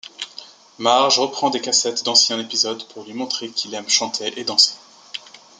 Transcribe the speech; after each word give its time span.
Marge 0.79 1.19
reprend 1.19 1.51
des 1.51 1.61
cassettes 1.61 2.03
d'anciens 2.03 2.39
épisodes 2.39 2.83
pour 2.87 3.03
lui 3.05 3.13
montrer 3.13 3.49
qu'il 3.51 3.71
aime 3.75 3.87
chanter 3.87 4.33
et 4.39 4.43
danser. 4.43 4.73